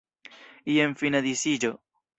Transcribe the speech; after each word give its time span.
Jen 0.77 0.97
fina 1.03 1.23
disiĝo. 1.29 1.75